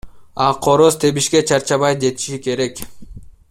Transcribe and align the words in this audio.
А 0.43 0.45
короз 0.63 0.93
тебишке 1.01 1.39
чарчабай 1.49 1.93
жетиши 2.01 2.37
керек. 2.45 2.75